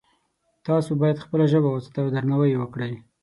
تاسو 0.67 0.89
باید 1.01 1.23
خپله 1.23 1.45
ژبه 1.51 1.69
وساتئ 1.71 1.99
او 2.03 2.09
درناوی 2.15 2.49
یې 2.53 2.57
وکړئ 2.59 2.93